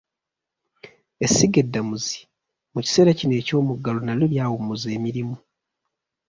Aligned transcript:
Essiga 1.25 1.57
eddamuzi 1.63 2.19
mu 2.73 2.79
kiseera 2.85 3.11
kino 3.19 3.33
eky'omuggalo 3.41 3.99
n’alyo 4.03 4.27
lyawummuza 4.33 4.87
emirimu. 4.97 5.35